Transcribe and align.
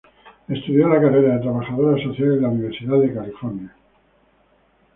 Estudió 0.49 0.87
la 0.89 0.99
carrera 0.99 1.35
de 1.35 1.41
trabajadora 1.41 2.01
social 2.03 2.29
en 2.37 2.41
la 2.41 2.49
Universidad 2.49 2.97
de 2.97 3.13
California. 3.13 3.75